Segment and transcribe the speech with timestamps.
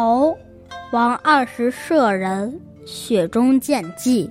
[0.00, 0.34] 头，
[0.92, 4.30] 王二十舍人雪中见迹。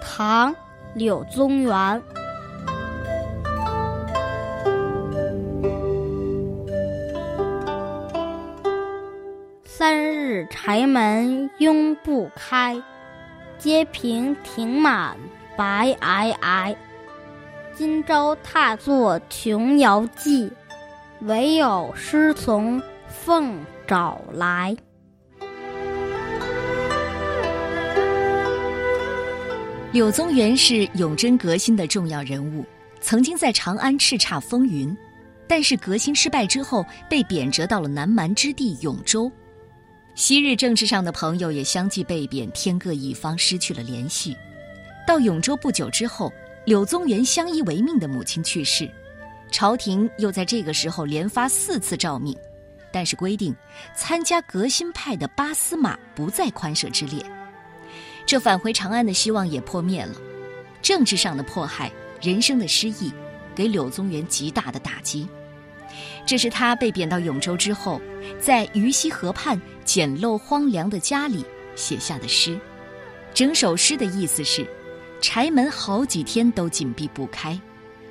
[0.00, 0.52] 唐·
[0.94, 2.02] 柳宗元。
[9.64, 12.82] 三日柴门拥不开，
[13.58, 15.16] 街平庭满
[15.56, 16.74] 白皑皑。
[17.74, 20.50] 今朝踏作琼瑶记，
[21.20, 23.56] 唯有诗从凤
[23.88, 24.76] 找来。
[29.92, 32.66] 柳宗元是永贞革新的重要人物，
[33.00, 34.94] 曾经在长安叱咤风云，
[35.48, 39.32] 但是革新失败之后被贬谪到了南蛮之地永州。
[40.14, 44.36] 昔日政治上的朋友也相继被贬，天各一方，失去了联系。
[45.06, 46.30] 到永州不久之后。
[46.66, 48.90] 柳宗元相依为命的母亲去世，
[49.50, 52.36] 朝廷又在这个时候连发四次诏命，
[52.92, 53.54] 但是规定
[53.94, 57.24] 参加革新派的八司马不在宽赦之列，
[58.26, 60.14] 这返回长安的希望也破灭了。
[60.80, 63.12] 政治上的迫害，人生的失意，
[63.54, 65.28] 给柳宗元极大的打击。
[66.26, 68.00] 这是他被贬到永州之后，
[68.40, 71.44] 在虞溪河畔简陋荒凉的家里
[71.74, 72.58] 写下的诗。
[73.34, 74.66] 整首诗的意思是。
[75.20, 77.60] 柴门好几天都紧闭不开，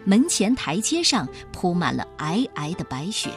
[0.04, 3.30] 门前台阶上铺满了皑皑的白雪。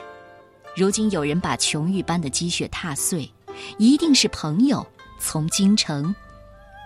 [0.76, 3.30] 如今有人把琼玉般的积雪踏碎，
[3.78, 4.86] 一定是朋友
[5.18, 6.14] 从京城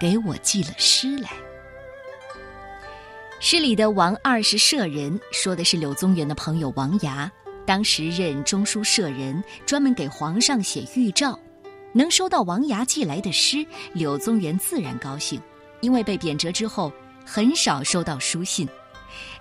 [0.01, 1.31] 给我寄了诗来。
[3.41, 7.31] 诗里的王二是舍人，说的是柳宗元的朋友王涯，
[7.67, 11.39] 当时任中书舍人，专门给皇上写谕诏。
[11.93, 15.41] 能收到王涯寄来的诗，柳宗元自然高兴。
[15.81, 16.91] 因为被贬谪之后，
[17.25, 18.67] 很少收到书信，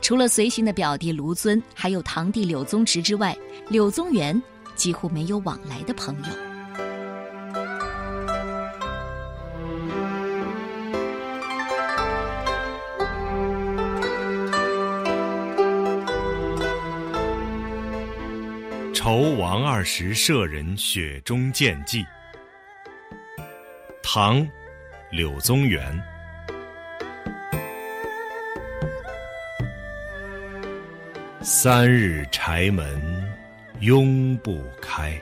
[0.02, 3.36] 除了随行的表弟卢尊，还有堂弟柳宗直之外，
[3.70, 4.42] 柳宗元
[4.76, 6.30] 几乎没有往来的朋友。
[18.94, 22.06] 酬王二十舍人雪中见迹。
[24.02, 24.48] 唐，
[25.12, 26.02] 柳宗元。
[31.46, 33.30] 三日柴门
[33.82, 35.22] 拥不开，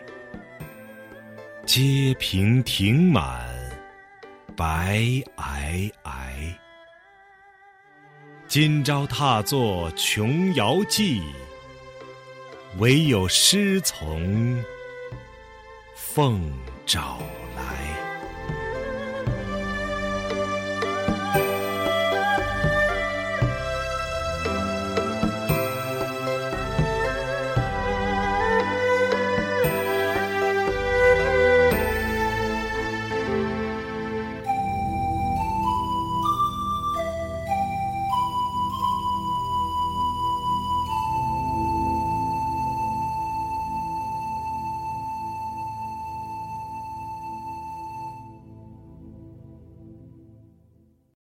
[1.66, 3.50] 街平庭满
[4.56, 5.00] 白
[5.36, 6.54] 皑皑。
[8.48, 11.24] 今朝踏作琼瑶记，
[12.78, 14.64] 唯有诗从
[15.96, 16.40] 凤
[16.86, 17.18] 爪
[17.56, 17.91] 来。